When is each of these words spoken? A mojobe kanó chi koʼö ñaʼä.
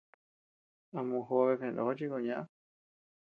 A 0.97 1.01
mojobe 1.09 1.53
kanó 1.59 1.83
chi 1.97 2.05
koʼö 2.11 2.23
ñaʼä. 2.25 2.43